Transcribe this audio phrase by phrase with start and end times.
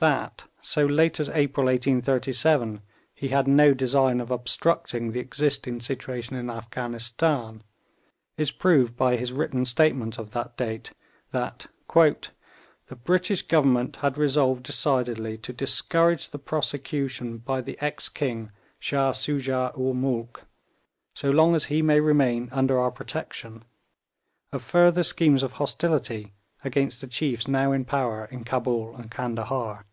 [0.00, 2.82] That, so late as April 1837,
[3.16, 7.64] he had no design of obstructing the existing situation in Afghanistan
[8.36, 10.92] is proved by his written statement of that date,
[11.32, 18.52] that 'the British Government had resolved decidedly to discourage the prosecution by the ex king
[18.78, 20.46] Shah Soojah ool Moolk,
[21.12, 23.64] so long as he may remain under our protection,
[24.52, 29.84] of further schemes of hostility against the chiefs now in power in Cabul and Candahar.'